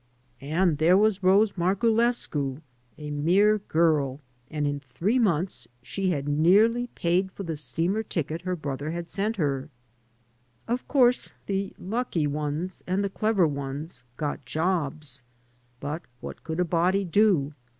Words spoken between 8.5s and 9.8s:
brother had sent her.